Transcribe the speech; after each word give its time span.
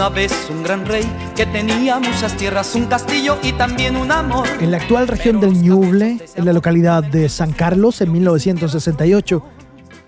Una 0.00 0.08
vez 0.08 0.32
un 0.48 0.62
gran 0.62 0.86
rey 0.86 1.04
que 1.36 1.44
tenía 1.44 1.98
muchas 1.98 2.34
tierras, 2.34 2.74
un 2.74 2.86
castillo 2.86 3.36
y 3.42 3.52
también 3.52 3.96
un 3.96 4.10
amor. 4.10 4.48
En 4.58 4.70
la 4.70 4.78
actual 4.78 5.06
región 5.06 5.40
del 5.40 5.60
Ñuble, 5.60 6.16
en 6.36 6.44
la 6.46 6.54
localidad 6.54 7.04
de 7.04 7.28
San 7.28 7.52
Carlos, 7.52 8.00
en 8.00 8.10
1968, 8.10 9.44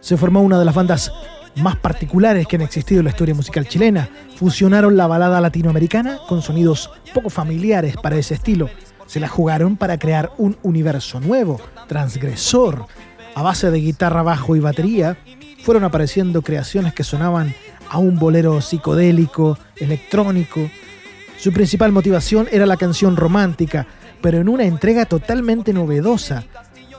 se 0.00 0.16
formó 0.16 0.40
una 0.40 0.58
de 0.58 0.64
las 0.64 0.74
bandas 0.74 1.12
más 1.56 1.76
particulares 1.76 2.46
que 2.46 2.56
han 2.56 2.62
existido 2.62 3.00
en 3.00 3.04
la 3.04 3.10
historia 3.10 3.34
musical 3.34 3.68
chilena. 3.68 4.08
Fusionaron 4.36 4.96
la 4.96 5.06
balada 5.06 5.42
latinoamericana 5.42 6.20
con 6.26 6.40
sonidos 6.40 6.90
poco 7.12 7.28
familiares 7.28 7.94
para 8.02 8.16
ese 8.16 8.32
estilo. 8.32 8.70
Se 9.04 9.20
la 9.20 9.28
jugaron 9.28 9.76
para 9.76 9.98
crear 9.98 10.32
un 10.38 10.56
universo 10.62 11.20
nuevo, 11.20 11.60
transgresor. 11.86 12.86
A 13.34 13.42
base 13.42 13.70
de 13.70 13.80
guitarra, 13.80 14.22
bajo 14.22 14.56
y 14.56 14.60
batería, 14.60 15.18
fueron 15.62 15.84
apareciendo 15.84 16.40
creaciones 16.40 16.94
que 16.94 17.04
sonaban 17.04 17.54
a 17.92 17.98
un 17.98 18.18
bolero 18.18 18.62
psicodélico, 18.62 19.58
electrónico. 19.76 20.70
Su 21.36 21.52
principal 21.52 21.92
motivación 21.92 22.48
era 22.50 22.64
la 22.64 22.78
canción 22.78 23.16
romántica, 23.16 23.86
pero 24.22 24.38
en 24.40 24.48
una 24.48 24.64
entrega 24.64 25.04
totalmente 25.04 25.74
novedosa, 25.74 26.44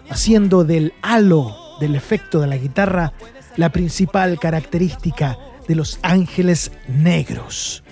haciendo 0.08 0.64
del 0.64 0.94
halo 1.02 1.58
del 1.80 1.96
efecto 1.96 2.40
de 2.40 2.48
la 2.48 2.58
guitarra 2.58 3.12
la 3.56 3.72
principal 3.72 4.40
característica 4.40 5.36
de 5.68 5.74
los 5.74 5.98
ángeles 6.04 6.72
negros. 6.88 7.84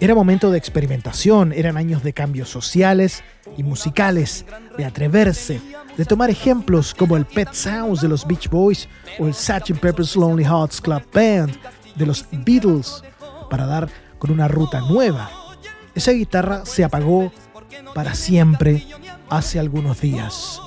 Era 0.00 0.14
momento 0.14 0.50
de 0.50 0.56
experimentación, 0.56 1.52
eran 1.52 1.76
años 1.76 2.02
de 2.02 2.14
cambios 2.14 2.48
sociales 2.48 3.24
y 3.58 3.62
musicales, 3.62 4.46
de 4.78 4.86
atreverse, 4.86 5.60
de 5.98 6.04
tomar 6.06 6.30
ejemplos 6.30 6.94
como 6.94 7.16
el 7.18 7.26
Pet 7.26 7.52
Sounds 7.52 8.00
de 8.00 8.08
los 8.08 8.26
Beach 8.26 8.48
Boys 8.48 8.88
o 9.18 9.26
el 9.26 9.34
Sgt. 9.34 9.78
Pepper's 9.80 10.16
Lonely 10.16 10.44
Hearts 10.44 10.80
Club 10.80 11.02
Band 11.12 11.58
de 11.96 12.06
los 12.06 12.26
Beatles 12.30 13.02
para 13.50 13.66
dar 13.66 13.88
con 14.18 14.30
una 14.30 14.48
ruta 14.48 14.80
nueva. 14.80 15.30
Esa 15.94 16.12
guitarra 16.12 16.64
se 16.64 16.84
apagó 16.84 17.32
para 17.94 18.14
siempre 18.14 18.86
hace 19.28 19.58
algunos 19.58 20.00
días. 20.00 20.60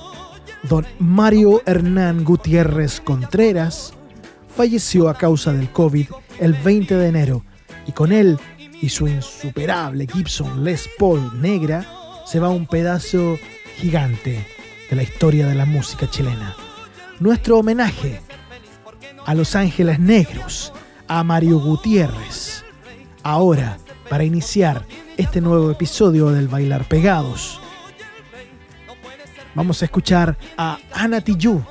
Don 0.63 0.85
Mario 0.99 1.61
Hernán 1.65 2.23
Gutiérrez 2.23 2.99
Contreras 2.99 3.93
falleció 4.55 5.07
a 5.07 5.17
causa 5.17 5.53
del 5.53 5.71
COVID 5.71 6.07
el 6.39 6.53
20 6.53 6.95
de 6.95 7.07
enero 7.07 7.45
y 7.85 7.91
con 7.91 8.11
él 8.11 8.37
y 8.81 8.89
su 8.89 9.07
insuperable 9.07 10.07
Gibson 10.11 10.63
Les 10.63 10.89
Paul 10.97 11.41
negra 11.41 11.85
se 12.25 12.39
va 12.39 12.49
un 12.49 12.65
pedazo 12.65 13.37
gigante 13.77 14.45
de 14.89 14.95
la 14.95 15.03
historia 15.03 15.47
de 15.47 15.55
la 15.55 15.65
música 15.65 16.09
chilena. 16.09 16.55
Nuestro 17.19 17.59
homenaje 17.59 18.21
a 19.25 19.35
Los 19.35 19.55
Ángeles 19.55 19.99
Negros 19.99 20.73
a 21.09 21.23
Mario 21.23 21.59
Gutiérrez. 21.59 22.63
Ahora, 23.23 23.77
para 24.09 24.23
iniciar 24.23 24.85
este 25.17 25.41
nuevo 25.41 25.71
episodio 25.71 26.29
del 26.29 26.47
Bailar 26.47 26.87
Pegados, 26.87 27.59
vamos 29.55 29.81
a 29.81 29.85
escuchar 29.85 30.37
a 30.55 30.77
Ana 30.93 31.19
Tijoux 31.19 31.65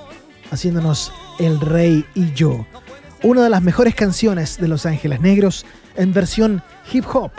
haciéndonos 0.50 1.12
El 1.38 1.60
Rey 1.60 2.04
y 2.14 2.32
Yo, 2.32 2.66
una 3.22 3.42
de 3.42 3.48
las 3.48 3.62
mejores 3.62 3.94
canciones 3.94 4.58
de 4.58 4.68
Los 4.68 4.86
Ángeles 4.86 5.20
Negros 5.20 5.64
en 5.96 6.12
versión 6.12 6.62
hip 6.92 7.04
hop 7.14 7.30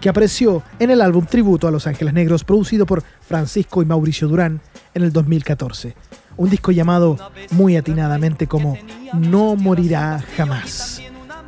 que 0.00 0.10
apareció 0.10 0.62
en 0.78 0.90
el 0.90 1.00
álbum 1.00 1.24
tributo 1.24 1.66
a 1.66 1.70
Los 1.70 1.86
Ángeles 1.86 2.12
Negros 2.12 2.44
producido 2.44 2.84
por 2.84 3.02
Francisco 3.22 3.80
y 3.80 3.86
Mauricio 3.86 4.28
Durán 4.28 4.60
en 4.92 5.02
el 5.02 5.12
2014. 5.12 5.96
Un 6.36 6.50
disco 6.50 6.70
llamado 6.70 7.16
muy 7.52 7.76
atinadamente 7.76 8.46
como 8.46 8.76
No 9.14 9.56
morirá 9.56 10.22
jamás 10.36 11.00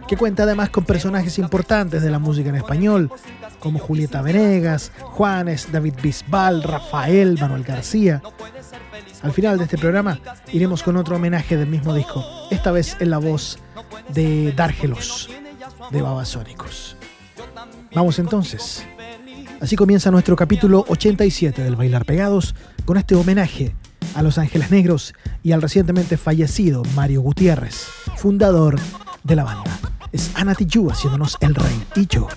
que 0.08 0.16
cuenta 0.16 0.44
además 0.44 0.70
con 0.70 0.84
personajes 0.84 1.38
importantes 1.38 2.02
de 2.02 2.10
la 2.10 2.18
música 2.18 2.48
en 2.48 2.56
español, 2.56 3.12
como 3.60 3.78
Julieta 3.78 4.22
Venegas, 4.22 4.90
Juanes, 5.00 5.70
David 5.70 5.94
Bisbal, 6.02 6.62
Rafael, 6.62 7.36
Manuel 7.38 7.62
García. 7.62 8.22
Al 9.22 9.32
final 9.32 9.58
de 9.58 9.64
este 9.64 9.76
programa 9.76 10.18
iremos 10.50 10.82
con 10.82 10.96
otro 10.96 11.16
homenaje 11.16 11.58
del 11.58 11.68
mismo 11.68 11.92
disco, 11.94 12.24
esta 12.50 12.72
vez 12.72 12.96
en 13.00 13.10
la 13.10 13.18
voz 13.18 13.58
de 14.08 14.52
Dárgelos, 14.52 15.28
de 15.90 16.00
Babasónicos. 16.00 16.96
Vamos 17.94 18.18
entonces. 18.18 18.86
Así 19.60 19.76
comienza 19.76 20.10
nuestro 20.10 20.36
capítulo 20.36 20.86
87 20.88 21.62
del 21.62 21.76
Bailar 21.76 22.06
Pegados 22.06 22.54
con 22.86 22.96
este 22.96 23.14
homenaje 23.14 23.74
a 24.14 24.22
Los 24.22 24.38
Ángeles 24.38 24.70
Negros 24.70 25.12
y 25.42 25.52
al 25.52 25.60
recientemente 25.60 26.16
fallecido 26.16 26.82
Mario 26.94 27.20
Gutiérrez, 27.20 27.88
fundador 28.16 28.78
de 29.24 29.36
la 29.36 29.44
banda 29.44 29.78
es 30.12 30.30
Ana 30.34 30.54
Tijoux 30.54 30.90
haciéndonos 30.90 31.36
El 31.40 31.54
Rey 31.54 31.84
y 31.96 32.06
yo. 32.06 32.28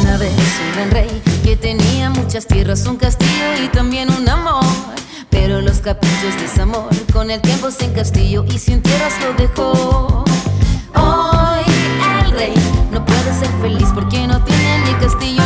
Una 0.00 0.84
un 0.84 0.90
rey 0.90 1.22
que 1.44 1.56
tenía 1.56 2.10
muchas 2.10 2.46
tierras, 2.46 2.86
un 2.86 2.96
castillo 2.96 3.64
y 3.64 3.68
también 3.68 4.08
un 4.10 4.28
amor 4.28 4.39
pero 5.30 5.60
los 5.60 5.80
caprichos 5.80 6.34
de 6.36 6.44
ese 6.44 6.62
con 7.12 7.30
el 7.30 7.40
tiempo 7.40 7.70
sin 7.70 7.92
castillo 7.92 8.44
y 8.48 8.58
sin 8.58 8.82
tierras 8.82 9.12
lo 9.22 9.32
dejó. 9.34 10.24
Hoy 10.94 11.64
el 12.24 12.30
rey 12.32 12.54
no 12.92 13.04
puede 13.04 13.34
ser 13.38 13.48
feliz 13.60 13.88
porque 13.94 14.26
no 14.26 14.42
tiene 14.44 14.78
ni 14.84 14.94
castillo 14.94 15.39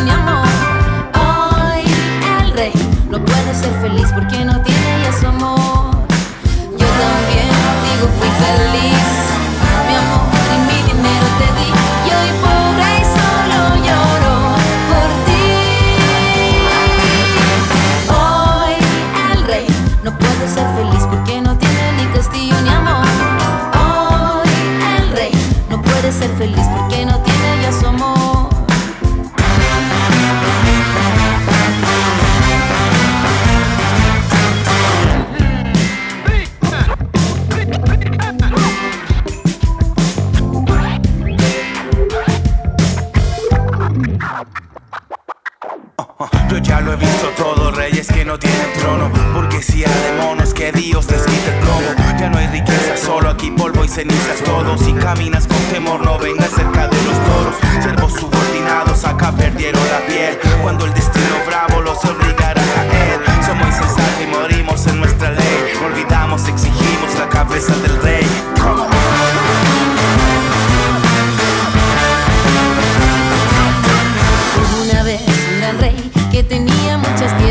Yo 46.48 46.58
ya 46.58 46.80
lo 46.80 46.92
he 46.92 46.96
visto 46.96 47.28
todo, 47.36 47.70
reyes 47.72 48.06
que 48.08 48.24
no 48.24 48.38
tienen 48.38 48.72
trono. 48.78 49.10
Burguesía 49.34 49.88
de 49.88 50.22
monos 50.22 50.54
que 50.54 50.72
Dios 50.72 51.10
les 51.10 51.26
el 51.26 51.58
plomo. 51.60 52.18
Ya 52.18 52.30
no 52.30 52.38
hay 52.38 52.46
riqueza, 52.48 52.96
solo 52.96 53.30
aquí 53.30 53.50
polvo 53.50 53.84
y 53.84 53.88
cenizas. 53.88 54.42
Todos 54.44 54.80
Si 54.80 54.92
caminas 54.92 55.46
con 55.46 55.58
temor 55.72 56.04
no 56.04 56.18
vengas 56.18 56.50
cerca 56.50 56.88
de 56.88 56.96
los 57.02 57.18
toros. 57.24 57.54
Servos 57.82 58.12
subordinados 58.12 59.04
acá 59.04 59.32
perdieron 59.32 59.82
la 59.90 60.06
piel. 60.06 60.38
Cuando 60.62 60.84
el 60.86 60.94
destino 60.94 61.36
bravo 61.46 61.80
los 61.82 62.04
obligará 62.04 62.62
a 62.62 62.88
caer. 62.88 63.20
Somos 63.44 63.66
insensatos 63.66 64.22
y 64.22 64.26
morimos 64.26 64.86
en 64.86 65.00
nuestra 65.00 65.30
ley. 65.32 65.72
Olvidamos, 65.84 66.46
exigimos 66.48 67.14
la 67.18 67.28
cabeza 67.28 67.74
del 67.76 68.00
rey 68.02 68.23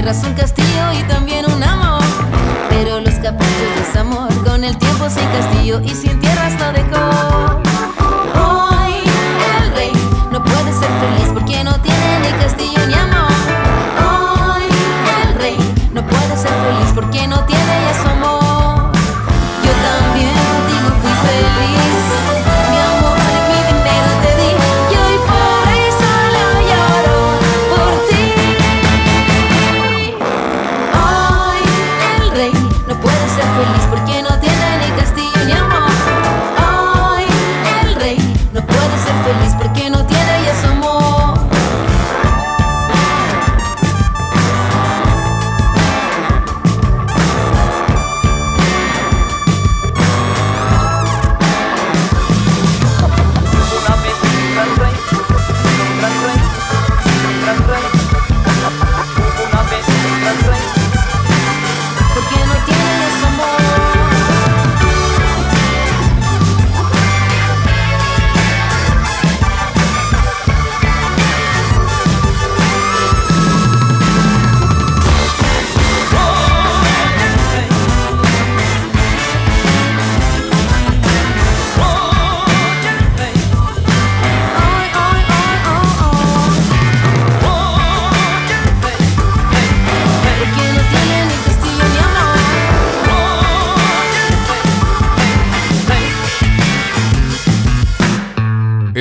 tierras, 0.03 0.23
un 0.25 0.33
castillo 0.33 0.93
y 0.99 1.03
también 1.03 1.45
un 1.45 1.63
amor. 1.63 2.03
Pero 2.69 2.99
los 2.99 3.13
caprichos 3.15 3.75
de 3.75 3.81
ese 3.89 3.99
amor 3.99 4.29
con 4.43 4.63
el 4.63 4.77
tiempo 4.77 5.09
sin 5.09 5.25
castillo 5.29 5.79
y 5.81 5.89
sin 5.89 6.19
tierras 6.19 6.59
lo 6.59 6.73
dejó. 6.73 7.02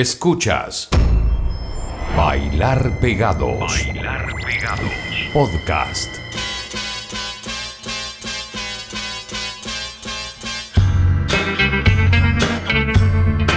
Escuchas. 0.03 0.89
Bailar 2.17 2.99
Pegados. 2.99 3.57
Bailar 3.57 4.33
Pegados. 4.35 4.91
Podcast. 5.31 6.09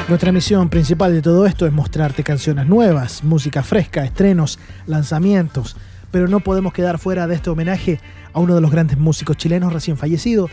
Nuestra 0.08 0.30
misión 0.30 0.68
principal 0.68 1.12
de 1.12 1.20
todo 1.20 1.46
esto 1.46 1.66
es 1.66 1.72
mostrarte 1.72 2.22
canciones 2.22 2.68
nuevas, 2.68 3.24
música 3.24 3.64
fresca, 3.64 4.04
estrenos, 4.04 4.60
lanzamientos, 4.86 5.76
pero 6.12 6.28
no 6.28 6.38
podemos 6.38 6.72
quedar 6.72 6.98
fuera 6.98 7.26
de 7.26 7.34
este 7.34 7.50
homenaje 7.50 7.98
a 8.32 8.38
uno 8.38 8.54
de 8.54 8.60
los 8.60 8.70
grandes 8.70 8.98
músicos 8.98 9.36
chilenos 9.36 9.72
recién 9.72 9.96
fallecido, 9.96 10.48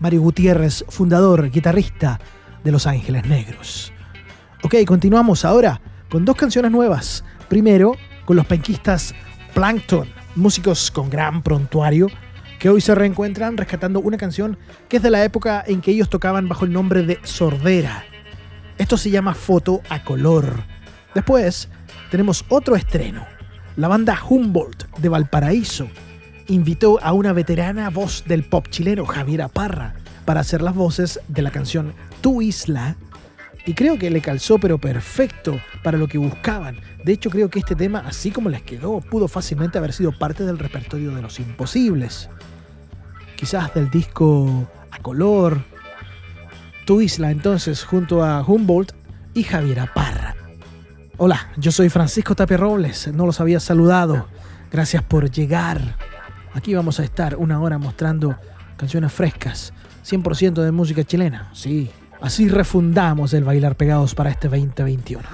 Mario 0.00 0.22
Gutiérrez, 0.22 0.84
fundador, 0.88 1.50
guitarrista 1.50 2.18
de 2.64 2.72
Los 2.72 2.88
Ángeles 2.88 3.26
Negros. 3.26 3.92
Ok, 4.64 4.74
continuamos 4.86 5.44
ahora 5.44 5.80
con 6.10 6.24
dos 6.24 6.34
canciones 6.34 6.72
nuevas. 6.72 7.22
Primero, 7.48 7.94
con 8.24 8.34
los 8.34 8.44
penquistas 8.44 9.14
Plankton, 9.54 10.08
músicos 10.34 10.90
con 10.90 11.08
gran 11.08 11.42
prontuario, 11.44 12.08
que 12.58 12.68
hoy 12.68 12.80
se 12.80 12.92
reencuentran 12.96 13.56
rescatando 13.56 14.00
una 14.00 14.16
canción 14.16 14.58
que 14.88 14.96
es 14.96 15.02
de 15.02 15.10
la 15.10 15.22
época 15.22 15.62
en 15.64 15.80
que 15.80 15.92
ellos 15.92 16.10
tocaban 16.10 16.48
bajo 16.48 16.64
el 16.64 16.72
nombre 16.72 17.04
de 17.04 17.20
Sordera. 17.22 18.04
Esto 18.78 18.96
se 18.96 19.10
llama 19.10 19.34
Foto 19.34 19.80
a 19.90 20.02
Color. 20.02 20.64
Después, 21.14 21.68
tenemos 22.10 22.44
otro 22.48 22.74
estreno. 22.74 23.24
La 23.76 23.86
banda 23.86 24.18
Humboldt 24.28 24.88
de 24.98 25.08
Valparaíso 25.08 25.88
invitó 26.48 26.98
a 27.00 27.12
una 27.12 27.32
veterana 27.32 27.90
voz 27.90 28.24
del 28.26 28.42
pop 28.42 28.66
chileno, 28.68 29.06
Javiera 29.06 29.46
Parra, 29.46 29.94
para 30.24 30.40
hacer 30.40 30.62
las 30.62 30.74
voces 30.74 31.20
de 31.28 31.42
la 31.42 31.52
canción 31.52 31.94
Tu 32.20 32.42
Isla 32.42 32.96
y 33.68 33.74
creo 33.74 33.98
que 33.98 34.08
le 34.08 34.22
calzó 34.22 34.56
pero 34.58 34.78
perfecto 34.78 35.60
para 35.82 35.98
lo 35.98 36.08
que 36.08 36.16
buscaban. 36.16 36.80
De 37.04 37.12
hecho 37.12 37.28
creo 37.28 37.50
que 37.50 37.58
este 37.58 37.76
tema, 37.76 37.98
así 37.98 38.30
como 38.30 38.48
les 38.48 38.62
quedó, 38.62 39.02
pudo 39.02 39.28
fácilmente 39.28 39.76
haber 39.76 39.92
sido 39.92 40.10
parte 40.10 40.42
del 40.42 40.58
repertorio 40.58 41.14
de 41.14 41.20
Los 41.20 41.38
Imposibles. 41.38 42.30
Quizás 43.36 43.74
del 43.74 43.90
disco 43.90 44.66
a 44.90 44.98
color. 45.00 45.62
Tu 46.86 47.02
isla 47.02 47.30
entonces 47.30 47.84
junto 47.84 48.24
a 48.24 48.42
Humboldt 48.42 48.94
y 49.34 49.42
Javiera 49.42 49.92
Parra. 49.92 50.34
Hola, 51.18 51.50
yo 51.58 51.70
soy 51.70 51.90
Francisco 51.90 52.34
Tapia 52.34 52.56
Robles, 52.56 53.12
no 53.12 53.26
los 53.26 53.38
había 53.38 53.60
saludado. 53.60 54.28
Gracias 54.72 55.02
por 55.02 55.30
llegar. 55.30 55.94
Aquí 56.54 56.72
vamos 56.72 57.00
a 57.00 57.04
estar 57.04 57.36
una 57.36 57.60
hora 57.60 57.76
mostrando 57.76 58.34
canciones 58.78 59.12
frescas, 59.12 59.74
100% 60.06 60.62
de 60.62 60.72
música 60.72 61.04
chilena, 61.04 61.50
sí, 61.52 61.90
Así 62.20 62.48
refundamos 62.48 63.32
el 63.34 63.44
bailar 63.44 63.76
pegados 63.76 64.14
para 64.14 64.30
este 64.30 64.48
2021. 64.48 65.28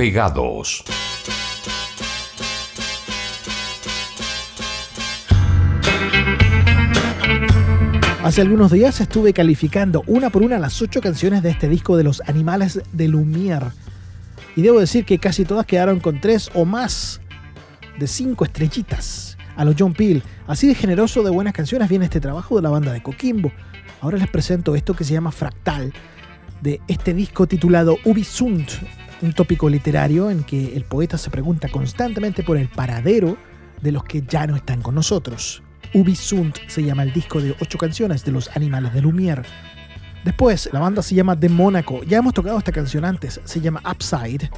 Pegados. 0.00 0.82
Hace 8.24 8.40
algunos 8.40 8.72
días 8.72 8.98
estuve 9.02 9.34
calificando 9.34 10.02
una 10.06 10.30
por 10.30 10.42
una 10.42 10.58
las 10.58 10.80
ocho 10.80 11.02
canciones 11.02 11.42
de 11.42 11.50
este 11.50 11.68
disco 11.68 11.98
de 11.98 12.04
los 12.04 12.22
animales 12.26 12.80
de 12.94 13.08
Lumière. 13.10 13.72
Y 14.56 14.62
debo 14.62 14.80
decir 14.80 15.04
que 15.04 15.18
casi 15.18 15.44
todas 15.44 15.66
quedaron 15.66 16.00
con 16.00 16.18
tres 16.18 16.50
o 16.54 16.64
más 16.64 17.20
de 17.98 18.06
cinco 18.06 18.46
estrellitas. 18.46 19.36
A 19.54 19.66
los 19.66 19.74
John 19.78 19.92
Peel, 19.92 20.22
así 20.46 20.66
de 20.66 20.74
generoso 20.74 21.22
de 21.22 21.28
buenas 21.28 21.52
canciones 21.52 21.90
viene 21.90 22.06
este 22.06 22.20
trabajo 22.20 22.56
de 22.56 22.62
la 22.62 22.70
banda 22.70 22.90
de 22.90 23.02
Coquimbo. 23.02 23.52
Ahora 24.00 24.16
les 24.16 24.30
presento 24.30 24.74
esto 24.74 24.94
que 24.94 25.04
se 25.04 25.12
llama 25.12 25.30
Fractal, 25.30 25.92
de 26.62 26.80
este 26.88 27.14
disco 27.14 27.46
titulado 27.46 27.98
Ubisunt, 28.04 28.70
un 29.22 29.32
tópico 29.32 29.68
literario 29.68 30.30
en 30.30 30.44
que 30.44 30.76
el 30.76 30.84
poeta 30.84 31.18
se 31.18 31.30
pregunta 31.30 31.68
constantemente 31.68 32.42
por 32.42 32.56
el 32.56 32.68
paradero 32.68 33.36
de 33.82 33.92
los 33.92 34.04
que 34.04 34.22
ya 34.22 34.46
no 34.46 34.56
están 34.56 34.82
con 34.82 34.94
nosotros. 34.94 35.62
Ubisunt 35.94 36.58
se 36.68 36.82
llama 36.84 37.02
el 37.02 37.12
disco 37.12 37.40
de 37.40 37.54
ocho 37.60 37.78
canciones 37.78 38.24
de 38.24 38.32
los 38.32 38.54
animales 38.56 38.94
de 38.94 39.02
Lumière. 39.02 39.44
Después, 40.24 40.68
la 40.72 40.80
banda 40.80 41.02
se 41.02 41.14
llama 41.14 41.38
The 41.38 41.48
Monaco. 41.48 42.02
Ya 42.04 42.18
hemos 42.18 42.34
tocado 42.34 42.58
esta 42.58 42.72
canción 42.72 43.04
antes, 43.04 43.40
se 43.44 43.60
llama 43.60 43.82
Upside. 43.90 44.50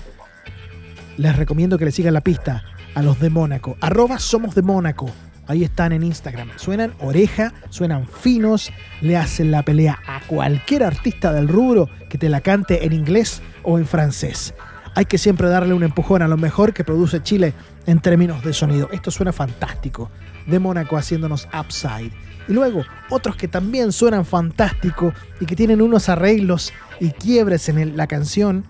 Les 1.16 1.36
recomiendo 1.36 1.78
que 1.78 1.84
le 1.84 1.92
sigan 1.92 2.14
la 2.14 2.20
pista 2.20 2.64
a 2.94 3.02
los 3.02 3.20
de 3.20 3.30
Mónaco. 3.30 3.76
Arroba 3.80 4.18
somos 4.18 4.54
de 4.54 4.62
Mónaco. 4.62 5.10
Ahí 5.46 5.64
están 5.64 5.92
en 5.92 6.02
Instagram. 6.02 6.50
Suenan 6.56 6.94
oreja, 7.00 7.52
suenan 7.68 8.06
finos, 8.06 8.72
le 9.00 9.16
hacen 9.16 9.50
la 9.50 9.64
pelea 9.64 9.98
a 10.06 10.20
cualquier 10.26 10.84
artista 10.84 11.32
del 11.32 11.48
rubro 11.48 11.88
que 12.08 12.18
te 12.18 12.28
la 12.28 12.40
cante 12.40 12.86
en 12.86 12.92
inglés 12.92 13.42
o 13.62 13.78
en 13.78 13.86
francés. 13.86 14.54
Hay 14.94 15.06
que 15.06 15.18
siempre 15.18 15.48
darle 15.48 15.74
un 15.74 15.82
empujón 15.82 16.22
a 16.22 16.28
lo 16.28 16.36
mejor 16.36 16.74
que 16.74 16.84
produce 16.84 17.22
Chile 17.22 17.54
en 17.86 18.00
términos 18.00 18.44
de 18.44 18.52
sonido. 18.52 18.88
Esto 18.92 19.10
suena 19.10 19.32
fantástico 19.32 20.10
de 20.46 20.58
Mónaco 20.58 20.96
haciéndonos 20.96 21.48
Upside. 21.58 22.12
Y 22.48 22.52
luego 22.52 22.84
otros 23.08 23.36
que 23.36 23.48
también 23.48 23.92
suenan 23.92 24.24
fantástico 24.24 25.12
y 25.40 25.46
que 25.46 25.56
tienen 25.56 25.80
unos 25.80 26.08
arreglos 26.08 26.72
y 27.00 27.10
quiebres 27.10 27.68
en 27.68 27.96
la 27.96 28.06
canción, 28.06 28.64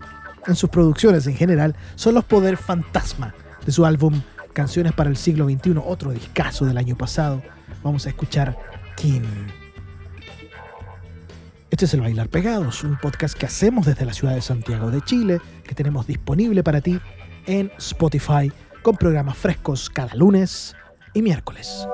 en 0.46 0.54
sus 0.54 0.70
producciones 0.70 1.26
en 1.26 1.36
general, 1.36 1.74
son 1.96 2.14
los 2.14 2.24
Poder 2.24 2.56
Fantasma 2.56 3.34
de 3.64 3.72
su 3.72 3.84
álbum 3.84 4.22
Canciones 4.52 4.92
para 4.92 5.08
el 5.08 5.16
siglo 5.16 5.48
XXI, 5.48 5.76
otro 5.82 6.10
discazo 6.10 6.66
del 6.66 6.76
año 6.76 6.96
pasado. 6.96 7.42
Vamos 7.82 8.06
a 8.06 8.10
escuchar 8.10 8.56
King. 8.96 9.22
Este 11.70 11.86
es 11.86 11.94
el 11.94 12.02
Bailar 12.02 12.28
Pegados, 12.28 12.84
un 12.84 12.98
podcast 12.98 13.36
que 13.36 13.46
hacemos 13.46 13.86
desde 13.86 14.04
la 14.04 14.12
ciudad 14.12 14.34
de 14.34 14.42
Santiago 14.42 14.90
de 14.90 15.00
Chile, 15.00 15.40
que 15.64 15.74
tenemos 15.74 16.06
disponible 16.06 16.62
para 16.62 16.82
ti 16.82 17.00
en 17.46 17.72
Spotify, 17.78 18.52
con 18.82 18.96
programas 18.96 19.38
frescos 19.38 19.88
cada 19.88 20.14
lunes 20.14 20.76
y 21.14 21.22
miércoles. 21.22 21.86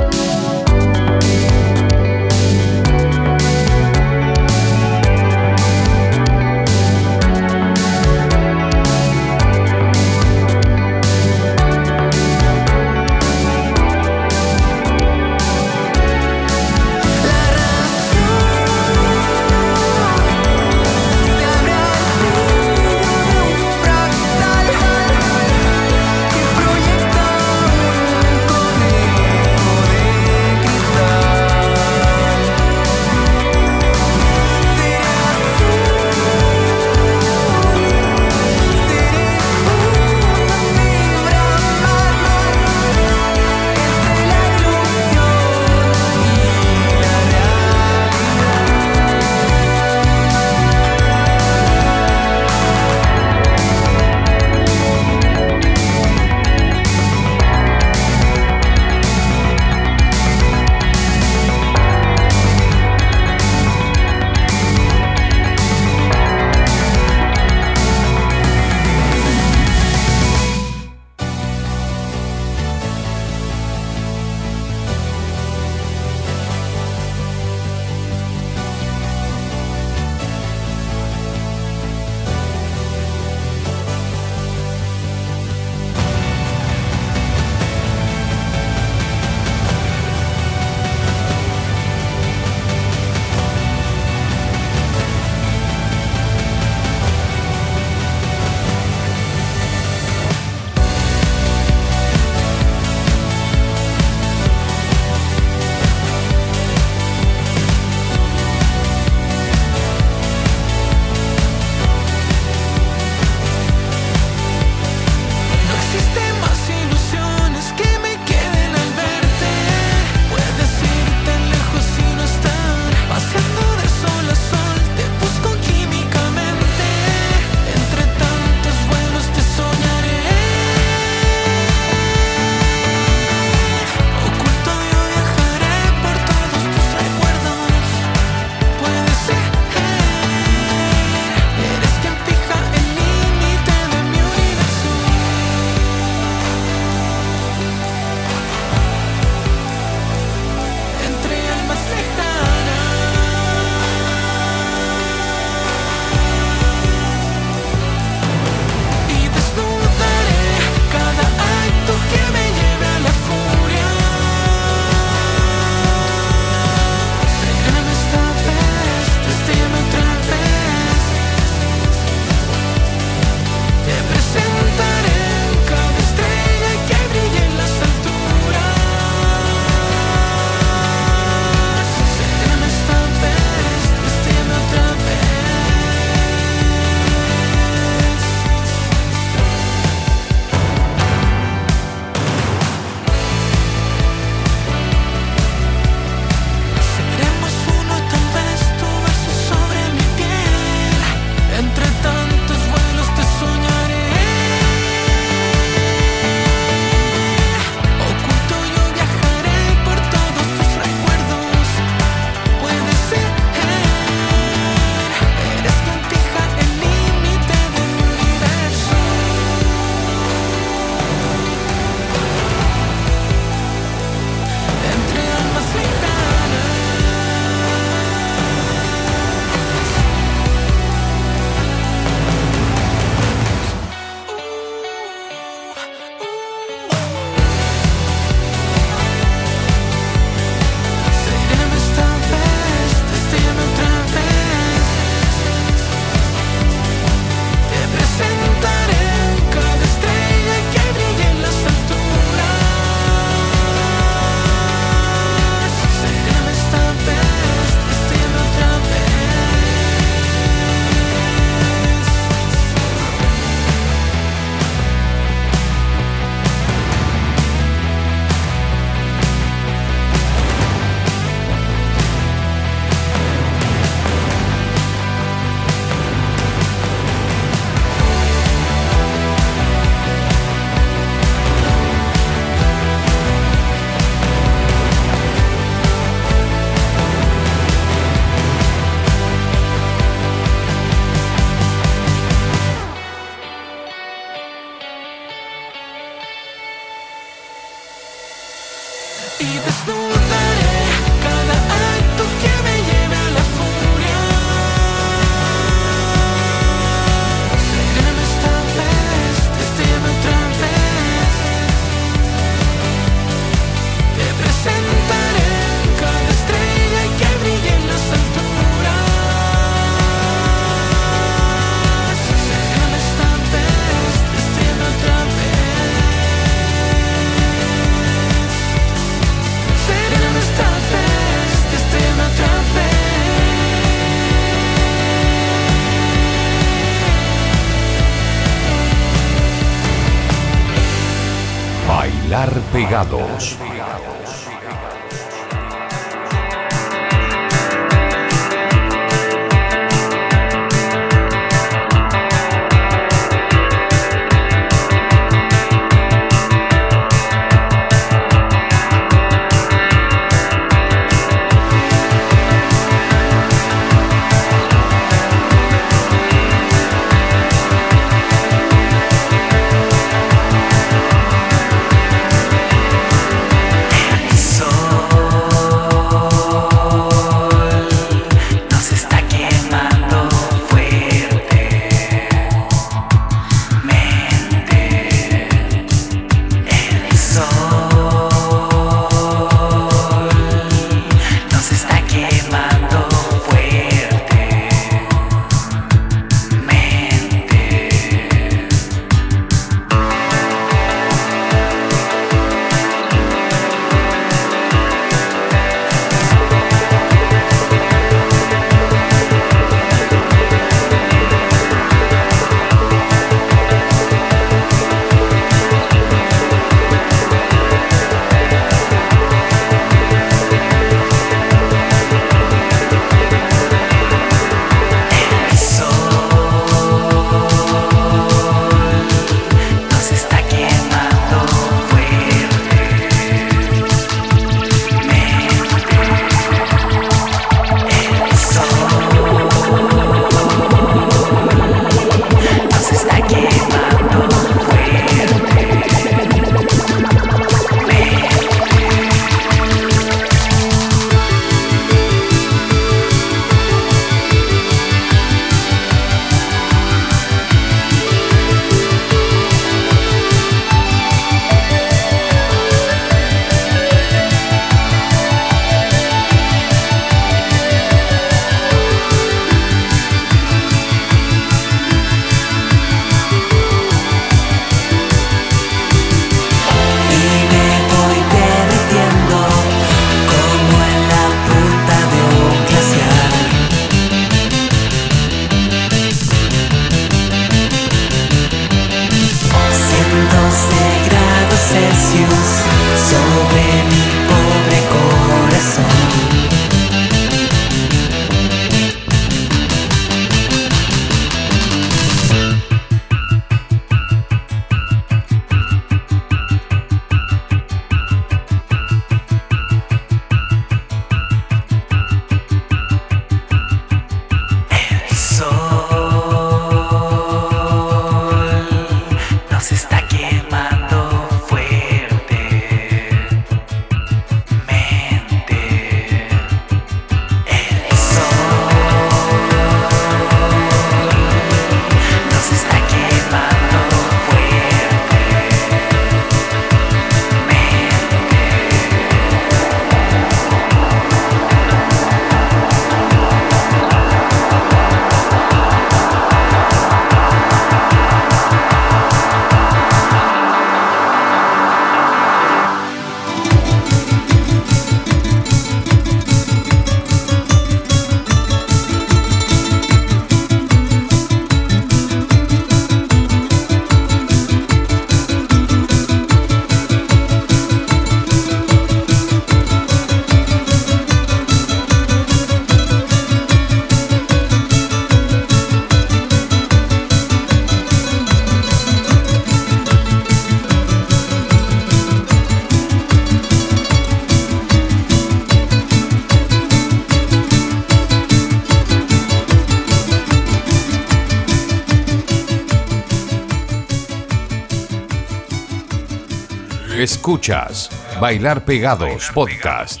Escuchas 597.20 597.90
Bailar 598.18 598.64
Pegados 598.64 599.30
Podcast. 599.34 600.00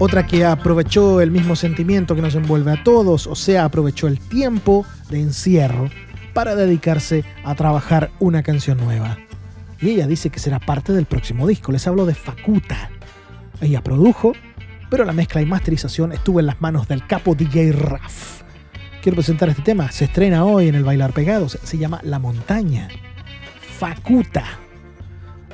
Otra 0.00 0.26
que 0.26 0.44
aprovechó 0.44 1.20
el 1.20 1.30
mismo 1.30 1.54
sentimiento 1.54 2.16
que 2.16 2.20
nos 2.20 2.34
envuelve 2.34 2.72
a 2.72 2.82
todos, 2.82 3.28
o 3.28 3.36
sea, 3.36 3.64
aprovechó 3.64 4.08
el 4.08 4.18
tiempo 4.18 4.84
de 5.08 5.20
encierro 5.20 5.88
para 6.34 6.56
dedicarse 6.56 7.24
a 7.44 7.54
trabajar 7.54 8.10
una 8.18 8.42
canción 8.42 8.78
nueva. 8.78 9.18
Y 9.80 9.90
ella 9.90 10.08
dice 10.08 10.30
que 10.30 10.40
será 10.40 10.58
parte 10.58 10.92
del 10.92 11.06
próximo 11.06 11.46
disco. 11.46 11.70
Les 11.70 11.86
hablo 11.86 12.06
de 12.06 12.16
Facuta. 12.16 12.90
Ella 13.60 13.84
produjo, 13.84 14.32
pero 14.90 15.04
la 15.04 15.12
mezcla 15.12 15.40
y 15.40 15.46
masterización 15.46 16.10
estuvo 16.10 16.40
en 16.40 16.46
las 16.46 16.60
manos 16.60 16.88
del 16.88 17.06
capo 17.06 17.36
DJ 17.36 17.70
Raf. 17.70 18.27
Quiero 19.02 19.16
presentar 19.16 19.48
este 19.48 19.62
tema. 19.62 19.92
Se 19.92 20.06
estrena 20.06 20.44
hoy 20.44 20.68
en 20.68 20.74
el 20.74 20.84
Bailar 20.84 21.12
Pegados. 21.12 21.58
Se 21.62 21.78
llama 21.78 22.00
La 22.02 22.18
Montaña. 22.18 22.88
Facuta. 23.78 24.44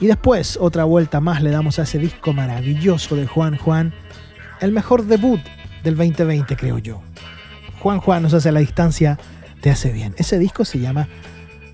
Y 0.00 0.07
después, 0.07 0.57
otra 0.61 0.85
vuelta 0.85 1.20
más, 1.20 1.42
le 1.42 1.50
damos 1.50 1.78
a 1.78 1.83
ese 1.83 1.98
disco 1.98 2.33
maravilloso 2.33 3.16
de 3.16 3.26
Juan 3.26 3.57
Juan 3.57 3.94
el 4.61 4.72
mejor 4.72 5.04
debut 5.04 5.40
del 5.83 5.96
2020, 5.96 6.57
creo 6.57 6.78
yo. 6.78 7.02
Juan 7.80 8.00
Juan 8.00 8.22
nos 8.22 8.33
hace 8.33 8.50
la 8.50 8.61
distancia, 8.61 9.18
te 9.61 9.70
hace 9.70 9.92
bien. 9.92 10.14
Ese 10.16 10.38
disco 10.38 10.64
se 10.64 10.78
llama 10.78 11.07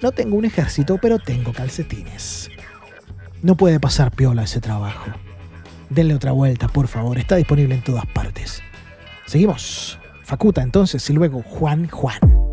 No 0.02 0.10
tengo 0.10 0.36
un 0.36 0.44
ejército, 0.44 0.98
pero 1.00 1.18
tengo 1.18 1.52
calcetines. 1.52 2.50
No 3.42 3.56
puede 3.56 3.78
pasar 3.78 4.10
piola 4.10 4.42
ese 4.42 4.60
trabajo. 4.60 5.12
Denle 5.88 6.14
otra 6.14 6.32
vuelta, 6.32 6.66
por 6.66 6.88
favor. 6.88 7.16
Está 7.18 7.36
disponible 7.36 7.76
en 7.76 7.84
todas 7.84 8.06
partes. 8.06 8.60
Seguimos. 9.26 9.99
Facuta 10.30 10.62
entonces 10.62 11.10
y 11.10 11.12
luego 11.12 11.42
Juan 11.42 11.88
Juan. 11.88 12.49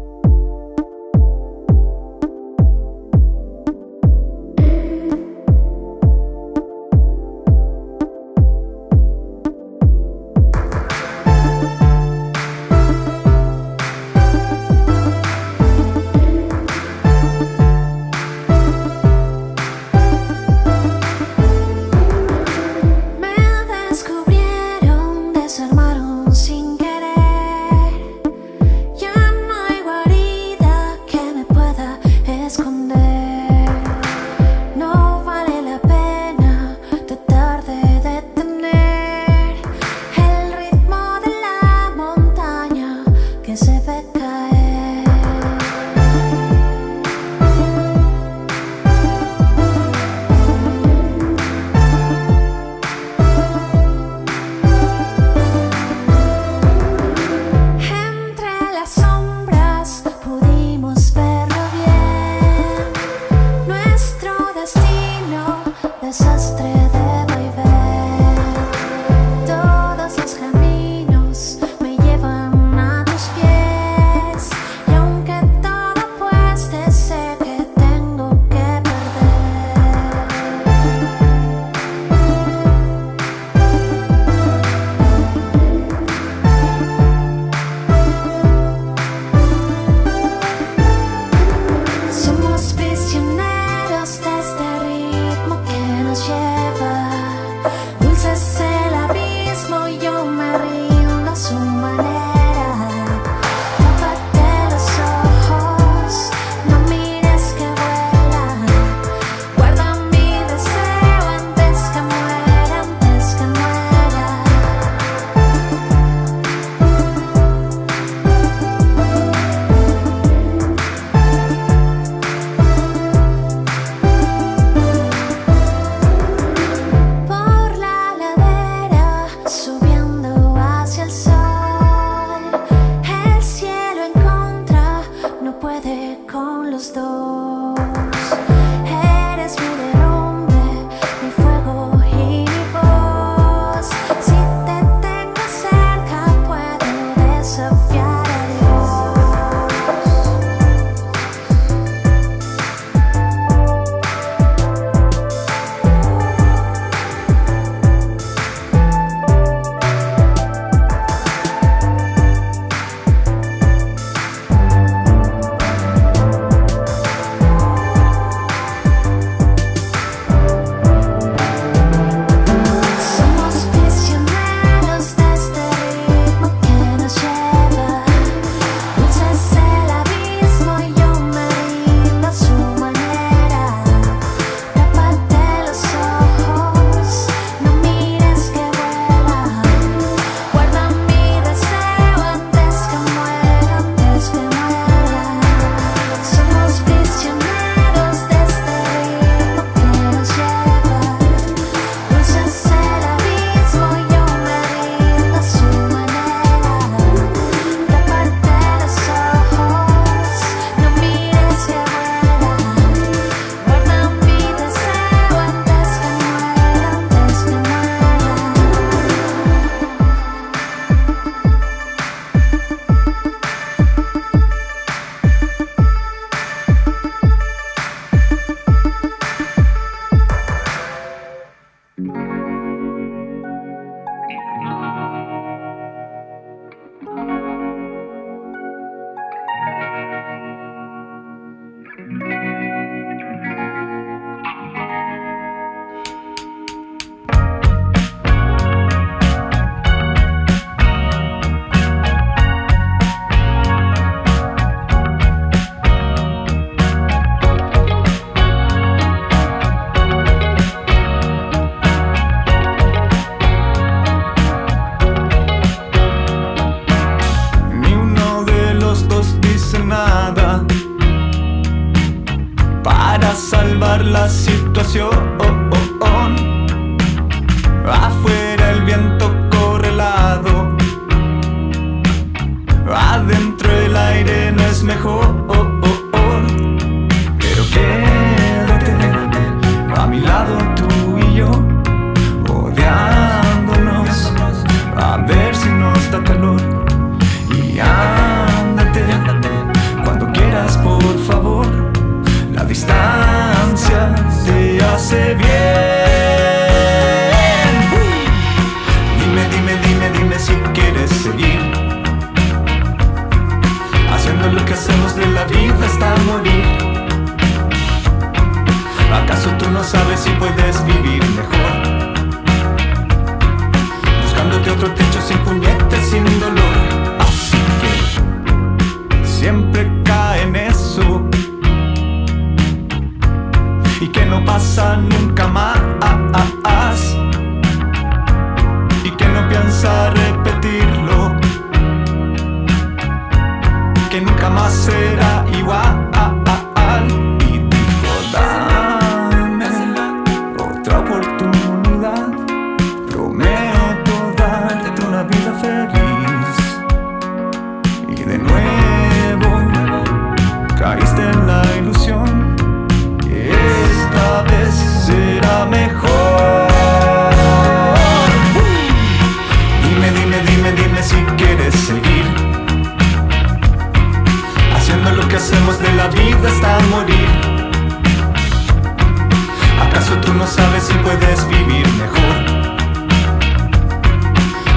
puedes 381.07 381.47
vivir 381.47 381.87
mejor. 381.93 382.35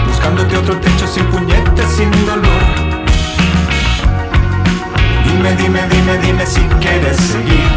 Buscándote 0.06 0.56
otro 0.58 0.76
techo 0.76 1.06
sin 1.08 1.24
puñetes, 1.26 1.88
sin 1.96 2.10
dolor. 2.24 2.62
Dime, 5.24 5.56
dime, 5.56 5.80
dime, 5.88 6.18
dime 6.18 6.46
si 6.46 6.60
quieres 6.82 7.16
seguir. 7.16 7.70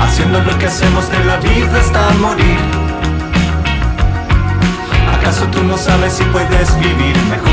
Haciendo 0.00 0.40
lo 0.40 0.58
que 0.58 0.66
hacemos 0.66 1.10
de 1.10 1.22
la 1.24 1.36
vida 1.36 1.78
hasta 1.78 2.10
morir. 2.26 2.60
¿Acaso 5.18 5.44
tú 5.48 5.62
no 5.64 5.76
sabes 5.76 6.14
si 6.14 6.24
puedes 6.24 6.78
vivir 6.78 7.16
mejor? 7.28 7.45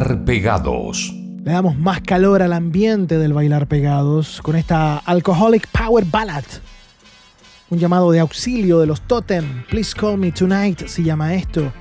Pegados. 0.00 1.12
Le 1.44 1.52
damos 1.52 1.76
más 1.76 2.00
calor 2.00 2.40
al 2.40 2.54
ambiente 2.54 3.18
del 3.18 3.34
bailar 3.34 3.66
pegados 3.66 4.40
con 4.40 4.56
esta 4.56 4.96
Alcoholic 4.96 5.68
Power 5.68 6.06
Ballad. 6.06 6.44
Un 7.68 7.78
llamado 7.78 8.10
de 8.10 8.20
auxilio 8.20 8.78
de 8.78 8.86
los 8.86 9.02
Totem. 9.02 9.64
Please 9.68 9.94
call 9.94 10.16
me 10.16 10.32
tonight 10.32 10.86
se 10.86 11.02
llama 11.02 11.34
esto. 11.34 11.72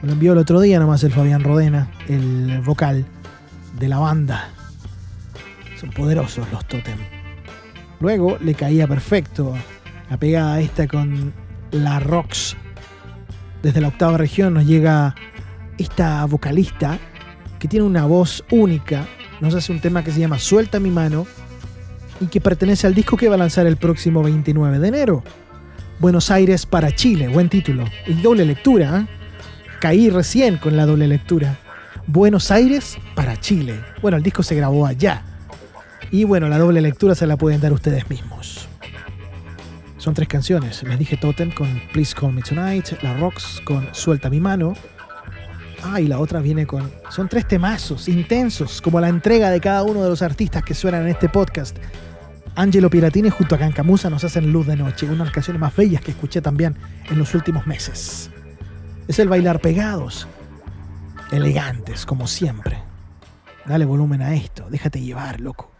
Me 0.00 0.08
lo 0.08 0.12
envió 0.12 0.32
el 0.32 0.38
otro 0.38 0.60
día 0.60 0.78
nomás 0.78 1.02
el 1.02 1.10
Fabián 1.10 1.42
Rodena, 1.42 1.90
el 2.08 2.60
vocal 2.60 3.04
de 3.80 3.88
la 3.88 3.98
banda. 3.98 4.50
Son 5.80 5.90
poderosos 5.90 6.46
los 6.52 6.64
Totem. 6.66 6.98
Luego 7.98 8.38
le 8.40 8.54
caía 8.54 8.86
perfecto 8.86 9.54
la 10.08 10.18
pegada 10.18 10.60
esta 10.60 10.86
con 10.86 11.32
la 11.72 11.98
Rocks. 11.98 12.56
Desde 13.60 13.80
la 13.80 13.88
octava 13.88 14.18
región 14.18 14.54
nos 14.54 14.66
llega 14.66 15.16
esta 15.78 16.24
vocalista 16.26 17.00
que 17.64 17.68
tiene 17.68 17.86
una 17.86 18.04
voz 18.04 18.44
única, 18.50 19.08
nos 19.40 19.54
hace 19.54 19.72
un 19.72 19.80
tema 19.80 20.04
que 20.04 20.10
se 20.12 20.20
llama 20.20 20.38
Suelta 20.38 20.78
mi 20.78 20.90
mano 20.90 21.26
y 22.20 22.26
que 22.26 22.38
pertenece 22.38 22.86
al 22.86 22.94
disco 22.94 23.16
que 23.16 23.26
va 23.26 23.36
a 23.36 23.38
lanzar 23.38 23.66
el 23.66 23.78
próximo 23.78 24.22
29 24.22 24.78
de 24.78 24.88
enero. 24.88 25.24
Buenos 25.98 26.30
Aires 26.30 26.66
para 26.66 26.94
Chile, 26.94 27.26
buen 27.28 27.48
título. 27.48 27.86
Y 28.06 28.20
doble 28.20 28.44
lectura, 28.44 29.00
¿eh? 29.00 29.06
caí 29.80 30.10
recién 30.10 30.58
con 30.58 30.76
la 30.76 30.84
doble 30.84 31.08
lectura. 31.08 31.58
Buenos 32.06 32.50
Aires 32.50 32.98
para 33.14 33.40
Chile. 33.40 33.80
Bueno, 34.02 34.18
el 34.18 34.22
disco 34.22 34.42
se 34.42 34.54
grabó 34.56 34.84
allá. 34.84 35.22
Y 36.10 36.24
bueno, 36.24 36.50
la 36.50 36.58
doble 36.58 36.82
lectura 36.82 37.14
se 37.14 37.26
la 37.26 37.38
pueden 37.38 37.62
dar 37.62 37.72
ustedes 37.72 38.10
mismos. 38.10 38.68
Son 39.96 40.12
tres 40.12 40.28
canciones. 40.28 40.82
Les 40.82 40.98
dije 40.98 41.16
Totem 41.16 41.50
con 41.50 41.80
Please 41.94 42.14
Call 42.14 42.34
Me 42.34 42.42
Tonight, 42.42 43.00
La 43.00 43.16
Rocks 43.16 43.62
con 43.64 43.88
Suelta 43.94 44.28
mi 44.28 44.38
mano 44.38 44.74
Ah, 45.86 46.00
y 46.00 46.06
la 46.06 46.18
otra 46.18 46.40
viene 46.40 46.66
con. 46.66 46.90
Son 47.10 47.28
tres 47.28 47.46
temazos 47.46 48.08
intensos, 48.08 48.80
como 48.80 49.00
la 49.00 49.08
entrega 49.08 49.50
de 49.50 49.60
cada 49.60 49.82
uno 49.82 50.02
de 50.02 50.08
los 50.08 50.22
artistas 50.22 50.62
que 50.62 50.72
suenan 50.72 51.02
en 51.02 51.08
este 51.08 51.28
podcast. 51.28 51.76
Angelo 52.56 52.88
Piratini 52.88 53.28
junto 53.28 53.54
a 53.54 53.58
Cancamusa 53.58 54.08
nos 54.08 54.24
hacen 54.24 54.50
Luz 54.50 54.66
de 54.66 54.76
Noche, 54.76 55.04
una 55.04 55.18
de 55.18 55.24
las 55.24 55.34
canciones 55.34 55.60
más 55.60 55.76
bellas 55.76 56.00
que 56.02 56.12
escuché 56.12 56.40
también 56.40 56.74
en 57.10 57.18
los 57.18 57.34
últimos 57.34 57.66
meses. 57.66 58.30
Es 59.08 59.18
el 59.18 59.28
bailar 59.28 59.60
pegados, 59.60 60.26
elegantes 61.30 62.06
como 62.06 62.26
siempre. 62.26 62.78
Dale 63.66 63.84
volumen 63.84 64.22
a 64.22 64.34
esto, 64.34 64.66
déjate 64.70 65.02
llevar, 65.02 65.40
loco. 65.40 65.73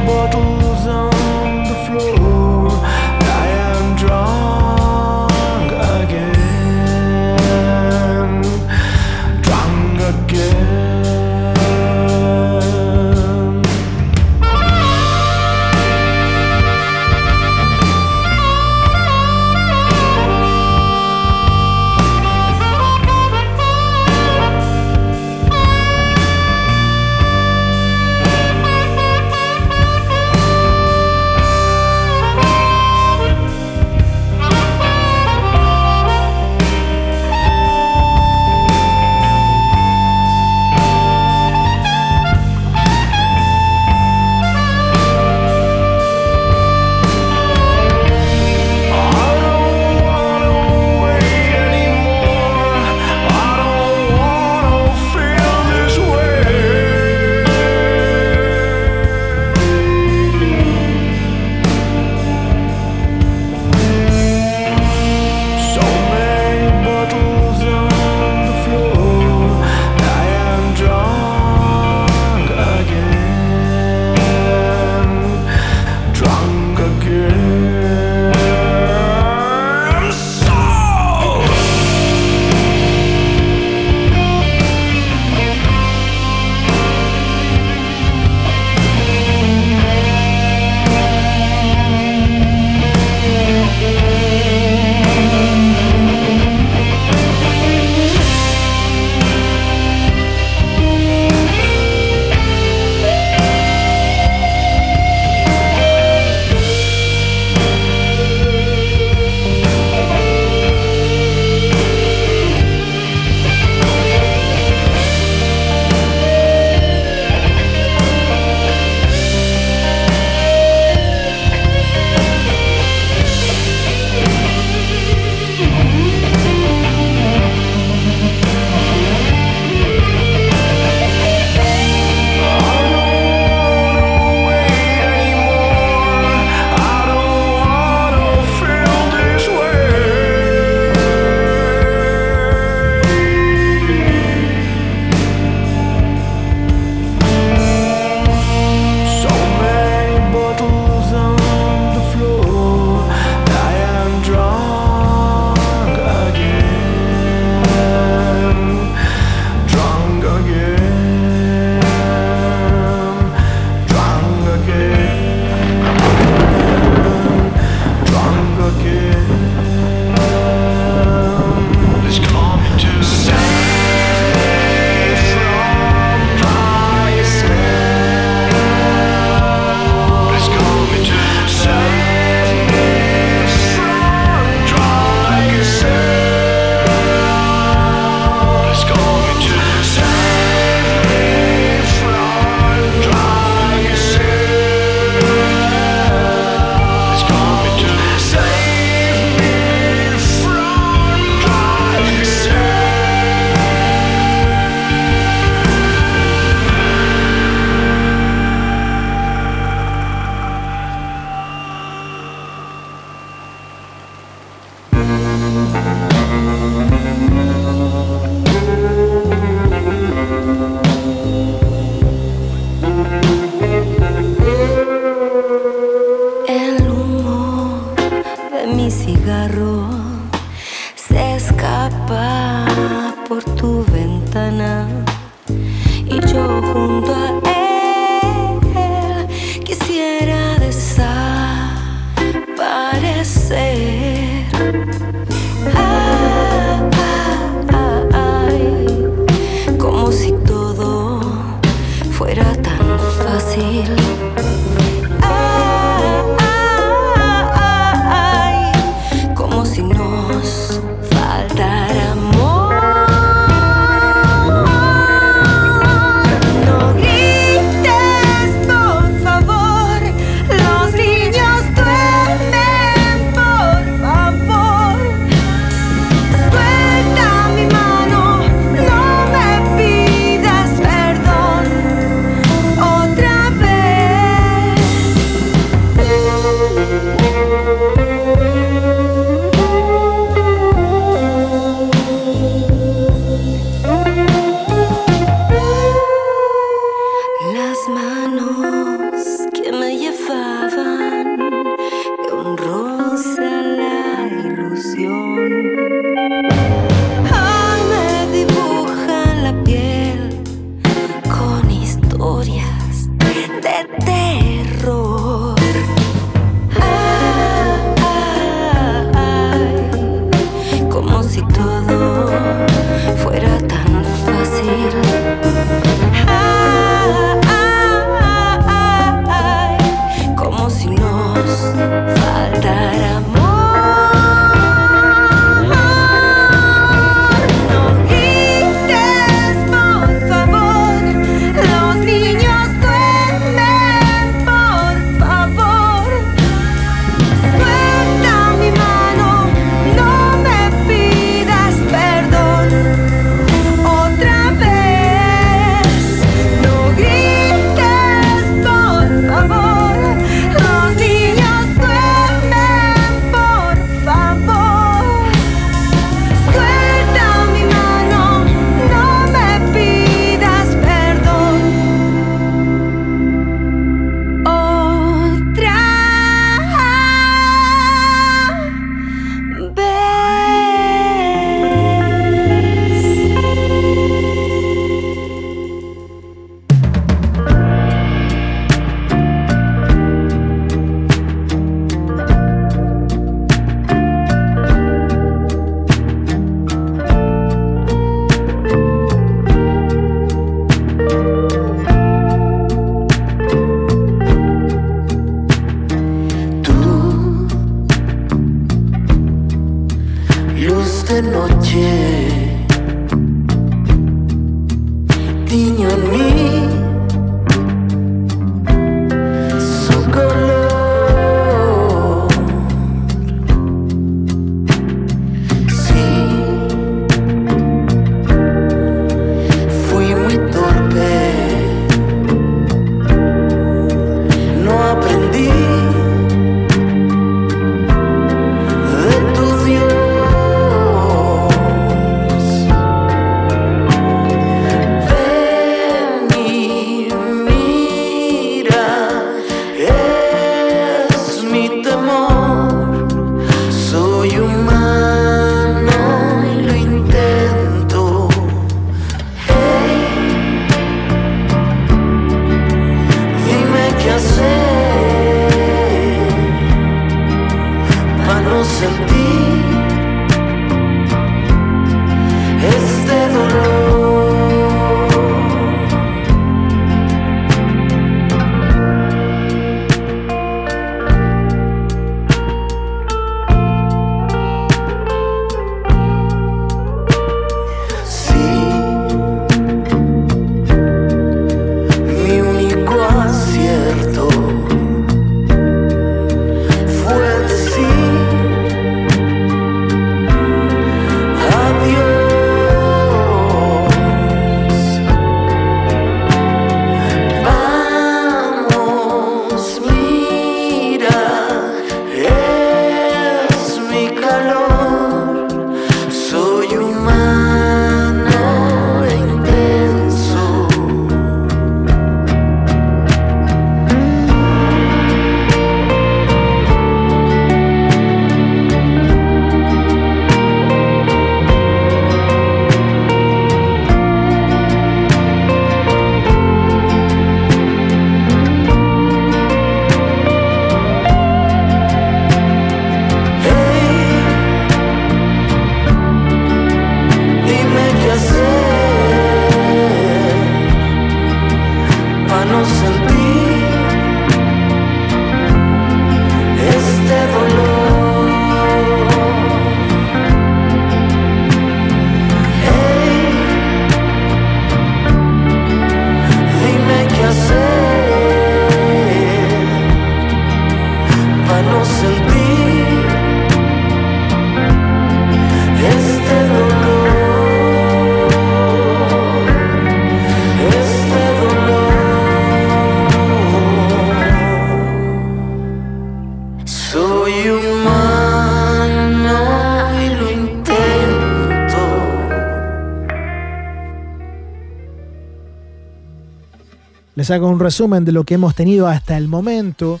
Hago 597.30 597.48
un 597.48 597.60
resumen 597.60 598.04
de 598.04 598.12
lo 598.12 598.24
que 598.24 598.34
hemos 598.34 598.54
tenido 598.54 598.86
hasta 598.86 599.16
el 599.16 599.28
momento. 599.28 600.00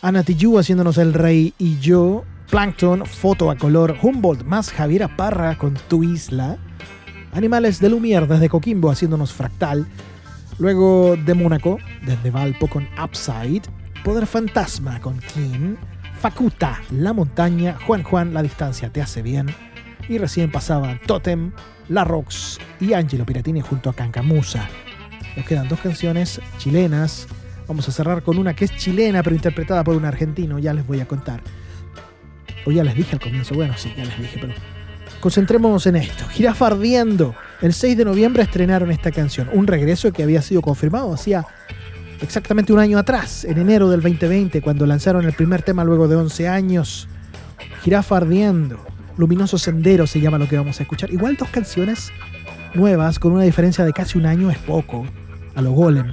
Ana 0.00 0.24
haciéndonos 0.58 0.96
el 0.98 1.12
rey 1.12 1.52
y 1.58 1.78
yo. 1.78 2.24
Plankton, 2.50 3.04
foto 3.04 3.50
a 3.50 3.56
color. 3.56 3.96
Humboldt 4.00 4.44
más 4.44 4.70
Javiera 4.70 5.16
Parra 5.16 5.58
con 5.58 5.74
Tu 5.88 6.04
Isla. 6.04 6.56
Animales 7.32 7.80
de 7.80 7.90
Lumière 7.90 8.26
desde 8.26 8.48
Coquimbo 8.48 8.90
haciéndonos 8.90 9.32
fractal. 9.32 9.86
Luego 10.58 11.16
de 11.16 11.34
Mónaco, 11.34 11.78
desde 12.06 12.30
Valpo 12.30 12.68
con 12.68 12.88
Upside. 13.02 13.62
Poder 14.04 14.26
Fantasma 14.26 15.00
con 15.00 15.18
Kim. 15.18 15.76
Facuta, 16.20 16.80
La 16.90 17.12
Montaña. 17.12 17.76
Juan 17.86 18.02
Juan, 18.02 18.32
La 18.32 18.42
Distancia 18.42 18.90
Te 18.90 19.02
Hace 19.02 19.22
Bien. 19.22 19.48
Y 20.08 20.18
recién 20.18 20.50
pasaban 20.50 21.00
Totem, 21.06 21.52
La 21.88 22.04
Rox 22.04 22.58
y 22.80 22.94
Angelo 22.94 23.26
Piratini 23.26 23.60
junto 23.60 23.90
a 23.90 23.94
Cancamusa. 23.94 24.68
Nos 25.38 25.46
quedan 25.46 25.68
dos 25.68 25.78
canciones 25.78 26.40
chilenas. 26.58 27.28
Vamos 27.68 27.88
a 27.88 27.92
cerrar 27.92 28.24
con 28.24 28.38
una 28.38 28.56
que 28.56 28.64
es 28.64 28.76
chilena, 28.76 29.22
pero 29.22 29.36
interpretada 29.36 29.84
por 29.84 29.94
un 29.94 30.04
argentino. 30.04 30.58
Ya 30.58 30.74
les 30.74 30.84
voy 30.84 30.98
a 30.98 31.06
contar. 31.06 31.40
O 32.66 32.72
ya 32.72 32.82
les 32.82 32.96
dije 32.96 33.12
al 33.12 33.20
comienzo. 33.20 33.54
Bueno, 33.54 33.74
sí, 33.76 33.94
ya 33.96 34.04
les 34.04 34.18
dije, 34.18 34.38
pero 34.40 34.52
concentrémonos 35.20 35.86
en 35.86 35.94
esto. 35.94 36.26
Jirafa 36.30 36.66
Ardiendo. 36.66 37.36
El 37.62 37.72
6 37.72 37.96
de 37.96 38.04
noviembre 38.04 38.42
estrenaron 38.42 38.90
esta 38.90 39.12
canción. 39.12 39.48
Un 39.52 39.68
regreso 39.68 40.12
que 40.12 40.24
había 40.24 40.42
sido 40.42 40.60
confirmado 40.60 41.14
hacía 41.14 41.46
exactamente 42.20 42.72
un 42.72 42.80
año 42.80 42.98
atrás, 42.98 43.44
en 43.44 43.58
enero 43.58 43.88
del 43.90 44.00
2020, 44.00 44.60
cuando 44.60 44.86
lanzaron 44.86 45.24
el 45.24 45.34
primer 45.34 45.62
tema 45.62 45.84
luego 45.84 46.08
de 46.08 46.16
11 46.16 46.48
años. 46.48 47.06
Jirafa 47.84 48.16
Ardiendo. 48.16 48.84
Luminoso 49.16 49.56
Sendero 49.56 50.08
se 50.08 50.20
llama 50.20 50.38
lo 50.38 50.48
que 50.48 50.56
vamos 50.56 50.80
a 50.80 50.82
escuchar. 50.82 51.12
Igual 51.12 51.36
dos 51.36 51.48
canciones 51.50 52.10
nuevas, 52.74 53.20
con 53.20 53.30
una 53.30 53.44
diferencia 53.44 53.84
de 53.84 53.92
casi 53.92 54.18
un 54.18 54.26
año, 54.26 54.50
es 54.50 54.58
poco. 54.58 55.06
A 55.58 55.60
lo 55.60 55.72
golem. 55.72 56.12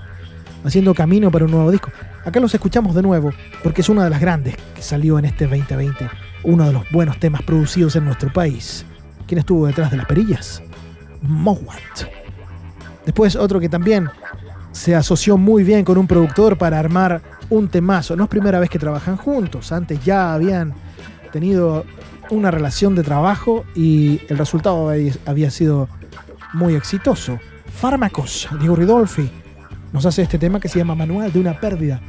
Haciendo 0.63 0.95
camino 0.95 1.29
para 1.29 1.45
un 1.45 1.51
nuevo 1.51 1.69
disco. 1.69 1.91
Acá 2.25 2.39
los 2.39 2.51
escuchamos 2.55 2.95
de 2.95 3.03
nuevo, 3.03 3.29
porque 3.61 3.81
es 3.81 3.89
una 3.89 4.03
de 4.03 4.09
las 4.09 4.19
grandes 4.19 4.55
que 4.73 4.81
salió 4.81 5.19
en 5.19 5.25
este 5.25 5.45
2020. 5.45 6.09
Uno 6.45 6.65
de 6.65 6.73
los 6.73 6.89
buenos 6.89 7.19
temas 7.19 7.43
producidos 7.43 7.95
en 7.95 8.05
nuestro 8.05 8.33
país. 8.33 8.87
¿Quién 9.27 9.37
estuvo 9.37 9.67
detrás 9.67 9.91
de 9.91 9.97
las 9.97 10.07
perillas? 10.07 10.63
Mowat. 11.21 12.07
Después 13.05 13.35
otro 13.35 13.59
que 13.59 13.69
también 13.69 14.09
se 14.71 14.95
asoció 14.95 15.37
muy 15.37 15.63
bien 15.63 15.85
con 15.85 15.99
un 15.99 16.07
productor 16.07 16.57
para 16.57 16.79
armar 16.79 17.21
un 17.51 17.67
temazo. 17.67 18.15
No 18.15 18.23
es 18.23 18.29
primera 18.31 18.59
vez 18.59 18.71
que 18.71 18.79
trabajan 18.79 19.15
juntos, 19.15 19.71
antes 19.71 20.03
ya 20.03 20.33
habían 20.33 20.73
tenido 21.31 21.85
una 22.31 22.49
relación 22.49 22.95
de 22.95 23.03
trabajo 23.03 23.63
y 23.75 24.21
el 24.27 24.39
resultado 24.39 24.91
había 25.27 25.51
sido 25.51 25.87
muy 26.53 26.73
exitoso. 26.73 27.39
Fármacos, 27.75 28.47
Diego 28.59 28.75
Ridolfi, 28.75 29.29
nos 29.91 30.05
hace 30.05 30.21
este 30.21 30.39
tema 30.39 30.59
que 30.59 30.69
se 30.69 30.79
llama 30.79 30.95
Manual 30.95 31.31
de 31.31 31.39
una 31.39 31.59
pérdida. 31.59 32.01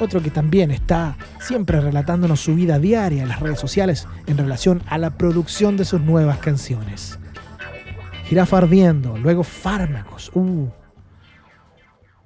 Otro 0.00 0.22
que 0.22 0.30
también 0.30 0.70
está 0.70 1.16
siempre 1.40 1.80
relatándonos 1.80 2.40
su 2.40 2.54
vida 2.54 2.78
diaria 2.78 3.22
en 3.22 3.28
las 3.28 3.40
redes 3.40 3.58
sociales 3.58 4.06
en 4.26 4.38
relación 4.38 4.82
a 4.86 4.98
la 4.98 5.10
producción 5.10 5.76
de 5.76 5.84
sus 5.84 6.00
nuevas 6.00 6.38
canciones. 6.38 7.18
Jirafa 8.24 8.58
ardiendo, 8.58 9.18
luego 9.18 9.42
fármacos. 9.42 10.30
Uh, 10.34 10.68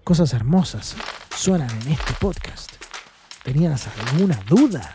cosas 0.05 0.33
hermosas 0.35 0.95
suenan 1.35 1.71
en 1.83 1.93
este 1.93 2.13
podcast. 2.21 2.73
¿Tenías 3.43 3.89
alguna 4.13 4.39
duda? 4.47 4.95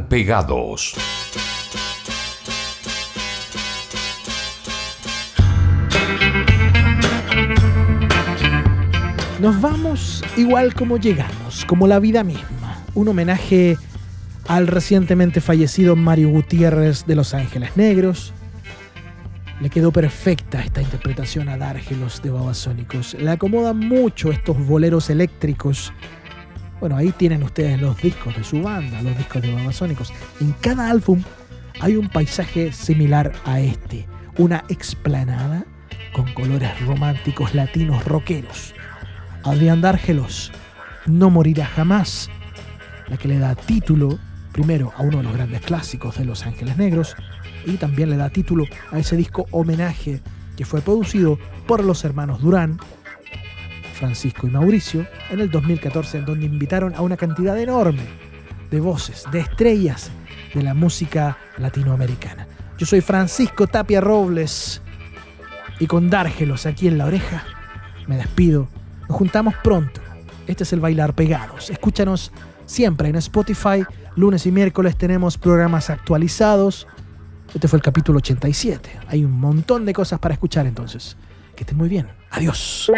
Pegados. 0.00 0.94
Nos 9.40 9.60
vamos 9.60 10.22
igual 10.36 10.72
como 10.72 10.98
llegamos, 10.98 11.64
como 11.64 11.88
la 11.88 11.98
vida 11.98 12.22
misma. 12.22 12.78
Un 12.94 13.08
homenaje 13.08 13.76
al 14.46 14.68
recientemente 14.68 15.40
fallecido 15.40 15.96
Mario 15.96 16.30
Gutiérrez 16.30 17.06
de 17.06 17.16
Los 17.16 17.34
Ángeles 17.34 17.76
Negros. 17.76 18.32
Le 19.60 19.68
quedó 19.68 19.92
perfecta 19.92 20.60
esta 20.62 20.80
interpretación 20.80 21.48
a 21.48 21.56
Dárgelos 21.56 22.22
de 22.22 22.30
Babasónicos. 22.30 23.14
Le 23.14 23.30
acomodan 23.30 23.78
mucho 23.78 24.30
estos 24.30 24.64
boleros 24.66 25.10
eléctricos 25.10 25.92
bueno, 26.82 26.96
ahí 26.96 27.12
tienen 27.12 27.44
ustedes 27.44 27.80
los 27.80 27.96
discos 28.02 28.36
de 28.36 28.42
su 28.42 28.60
banda, 28.60 29.00
los 29.02 29.16
discos 29.16 29.40
de 29.40 29.54
Babasónicos. 29.54 30.12
En 30.40 30.50
cada 30.54 30.90
álbum 30.90 31.22
hay 31.80 31.94
un 31.94 32.08
paisaje 32.08 32.72
similar 32.72 33.32
a 33.44 33.60
este, 33.60 34.08
una 34.36 34.64
explanada 34.68 35.64
con 36.12 36.34
colores 36.34 36.84
románticos 36.84 37.54
latinos 37.54 38.04
rockeros. 38.04 38.74
Adrián 39.44 39.80
Dárgelos, 39.80 40.50
No 41.06 41.30
morirá 41.30 41.66
jamás, 41.66 42.28
la 43.06 43.16
que 43.16 43.28
le 43.28 43.38
da 43.38 43.54
título 43.54 44.18
primero 44.50 44.92
a 44.96 45.02
uno 45.02 45.18
de 45.18 45.22
los 45.22 45.34
grandes 45.34 45.60
clásicos 45.60 46.18
de 46.18 46.24
Los 46.24 46.44
Ángeles 46.46 46.78
Negros 46.78 47.14
y 47.64 47.76
también 47.76 48.10
le 48.10 48.16
da 48.16 48.28
título 48.28 48.64
a 48.90 48.98
ese 48.98 49.16
disco 49.16 49.46
homenaje 49.52 50.20
que 50.56 50.64
fue 50.64 50.80
producido 50.80 51.38
por 51.68 51.84
los 51.84 52.04
hermanos 52.04 52.42
Durán, 52.42 52.80
Francisco 54.02 54.48
y 54.48 54.50
Mauricio, 54.50 55.06
en 55.30 55.38
el 55.38 55.48
2014, 55.48 56.18
en 56.18 56.24
donde 56.24 56.44
invitaron 56.44 56.92
a 56.96 57.02
una 57.02 57.16
cantidad 57.16 57.56
enorme 57.56 58.02
de 58.68 58.80
voces, 58.80 59.22
de 59.30 59.38
estrellas 59.38 60.10
de 60.52 60.60
la 60.60 60.74
música 60.74 61.38
latinoamericana. 61.56 62.48
Yo 62.76 62.84
soy 62.84 63.00
Francisco 63.00 63.68
Tapia 63.68 64.00
Robles 64.00 64.82
y 65.78 65.86
con 65.86 66.10
Dárgelos 66.10 66.66
aquí 66.66 66.88
en 66.88 66.98
la 66.98 67.06
oreja 67.06 67.44
me 68.08 68.16
despido. 68.16 68.66
Nos 69.08 69.16
juntamos 69.16 69.54
pronto. 69.62 70.00
Este 70.48 70.64
es 70.64 70.72
el 70.72 70.80
Bailar 70.80 71.14
Pegados. 71.14 71.70
Escúchanos 71.70 72.32
siempre 72.66 73.08
en 73.08 73.14
Spotify. 73.14 73.84
Lunes 74.16 74.46
y 74.46 74.50
miércoles 74.50 74.96
tenemos 74.96 75.38
programas 75.38 75.90
actualizados. 75.90 76.88
Este 77.54 77.68
fue 77.68 77.76
el 77.76 77.84
capítulo 77.84 78.18
87. 78.18 78.98
Hay 79.06 79.24
un 79.24 79.38
montón 79.38 79.84
de 79.84 79.92
cosas 79.92 80.18
para 80.18 80.34
escuchar 80.34 80.66
entonces. 80.66 81.16
Que 81.54 81.62
estén 81.62 81.78
muy 81.78 81.88
bien. 81.88 82.08
Adiós. 82.32 82.88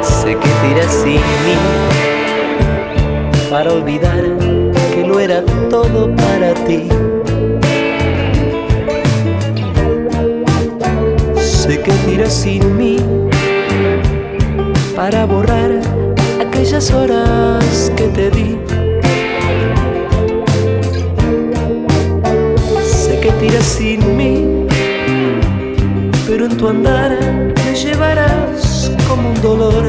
Sé 0.00 0.36
que 0.36 0.48
tiras 0.62 0.92
sin 1.02 1.14
mí 1.14 1.56
para 3.50 3.72
olvidar 3.72 4.22
que 4.94 5.04
lo 5.04 5.18
era 5.18 5.44
todo 5.68 6.14
para 6.14 6.54
ti. 6.66 6.88
Que 11.84 11.92
tiras 12.06 12.32
sin 12.32 12.76
mí 12.76 12.96
para 14.94 15.26
borrar 15.26 15.70
aquellas 16.40 16.92
horas 16.92 17.90
que 17.96 18.04
te 18.08 18.30
di. 18.30 18.56
Sé 22.84 23.18
que 23.20 23.32
tiras 23.32 23.64
sin 23.64 24.16
mí, 24.16 24.66
pero 26.28 26.46
en 26.46 26.56
tu 26.56 26.68
andar 26.68 27.18
me 27.64 27.74
llevarás 27.74 28.92
como 29.08 29.30
un 29.30 29.42
dolor. 29.42 29.84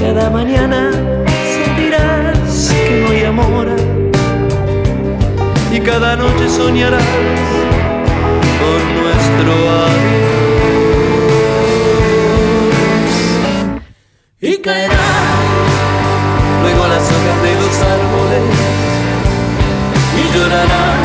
Cada 0.00 0.30
mañana 0.30 0.90
sentirás 1.56 2.72
que 2.86 3.00
no 3.00 3.08
hay 3.10 3.24
amor 3.24 3.66
y 5.72 5.80
cada 5.80 6.14
noche 6.16 6.48
soñarás 6.48 7.02
con 8.60 9.01
nuestro 9.32 9.52
adiós. 9.52 10.12
Y 14.40 14.56
caerá 14.58 15.10
luego 16.62 16.86
las 16.88 17.02
hojas 17.02 17.42
de 17.42 17.54
los 17.60 17.74
árboles 17.82 18.42
y 20.18 20.36
llorarán 20.36 21.00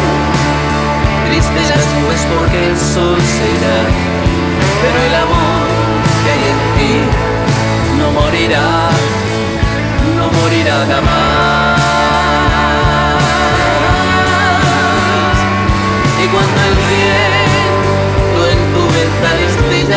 tristes 1.28 1.70
las 1.70 1.86
nubes 1.96 2.22
porque 2.34 2.68
el 2.70 2.78
sol 2.78 3.22
se 3.22 3.46
irá, 3.58 3.80
pero 4.82 4.98
el 5.08 5.16
amor 5.16 5.68
que 6.24 6.32
hay 6.32 6.44
en 6.52 6.60
ti 6.78 6.94
no 8.00 8.12
morirá, 8.12 8.90
no 10.18 10.26
morirá 10.32 10.86
jamás. 10.88 11.77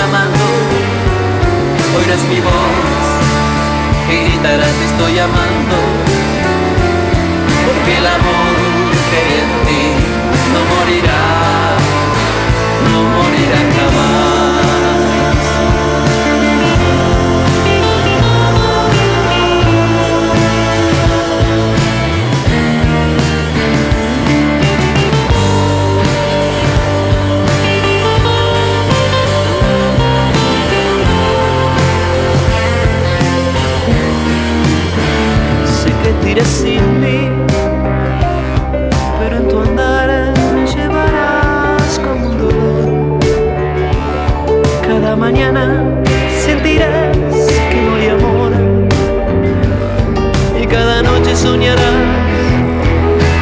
Esté 0.00 0.06
llamando, 0.06 0.44
oirás 1.96 2.22
mi 2.28 2.40
voz. 2.40 2.52
Que 4.08 4.24
gritará 4.24 4.64
te 4.64 4.84
estoy 4.84 5.14
llamando, 5.14 5.76
porque 7.66 7.98
el 7.98 8.06
amor 8.06 8.54
que 9.10 9.16
hay 9.16 9.32
en 9.42 9.50
ti 9.66 9.82
no 10.52 10.60
morirá, 10.74 11.76
no 12.92 13.02
morirá. 13.02 13.89
Tires 36.22 36.46
sin 36.46 37.00
mí, 37.00 37.28
pero 39.18 39.36
en 39.38 39.48
tu 39.48 39.60
andar 39.60 40.08
me 40.54 40.66
llevarás 40.66 41.98
como 41.98 42.28
un 42.28 42.38
dolor. 42.38 43.18
Cada 44.86 45.16
mañana 45.16 45.64
sentirás 46.44 47.16
que 47.70 47.80
no 47.84 47.94
hay 47.96 48.08
amor 48.08 48.52
y 50.60 50.66
cada 50.66 51.02
noche 51.02 51.34
soñarás 51.34 51.80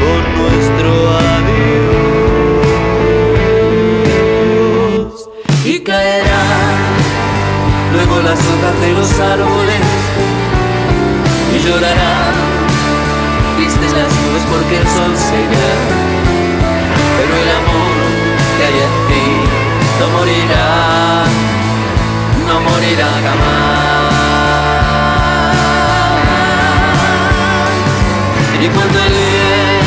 con 0.01 0.23
nuestro 0.39 0.91
adiós. 1.19 1.69
Y 5.65 5.81
caerá 5.81 6.45
luego 7.93 8.15
las 8.23 8.39
hojas 8.39 8.75
de 8.81 8.91
los 8.93 9.11
árboles 9.21 9.83
y 11.55 11.59
llorarán 11.67 12.28
porque 14.51 14.77
el 14.79 14.87
sol 14.89 15.13
se 15.17 15.37
irá. 15.47 15.71
Pero 17.19 17.33
el 17.43 17.51
amor 17.61 17.97
que 18.57 18.63
hay 18.69 18.79
en 18.87 18.95
ti 19.09 19.27
no 20.01 20.07
morirá 20.17 21.25
no 22.49 22.61
morirá 22.61 23.09
jamás. 23.25 24.19
Y 28.61 28.69
cuando 28.71 28.99
el 28.99 29.13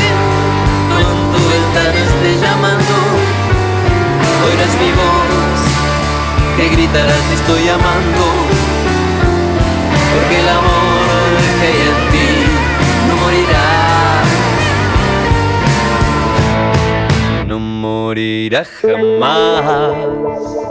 viento 0.00 0.94
en 1.04 1.08
tu 1.32 1.40
ventana 1.52 1.98
esté 2.08 2.30
llamando 2.40 2.94
oirás 4.46 4.74
mi 4.80 4.90
voz 5.00 5.60
que 6.56 6.68
gritará 6.70 7.14
te 7.28 7.34
estoy 7.34 7.64
llamando 7.64 8.24
porque 10.12 10.40
el 10.40 10.48
amor 10.48 11.32
que 11.60 11.66
hay 11.66 11.80
en 11.90 11.98
ti 12.12 12.41
morirá 18.12 18.62
jamás. 18.64 20.61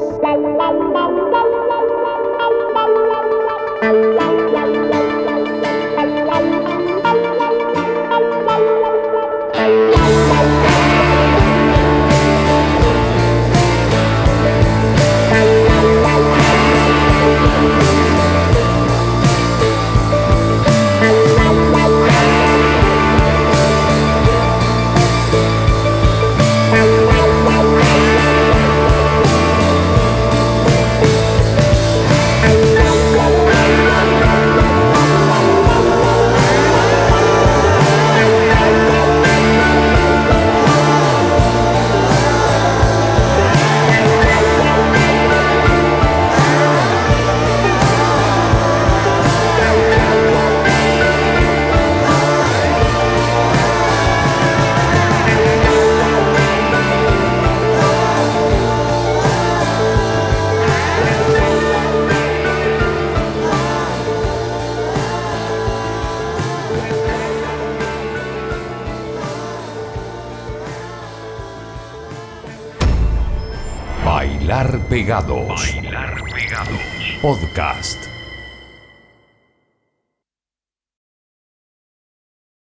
Pegados. 74.92 75.48
Bailar 75.48 76.22
Pegados. 76.34 77.18
Podcast. 77.22 78.11